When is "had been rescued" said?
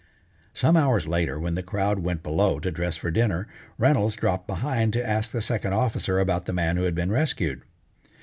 6.85-7.61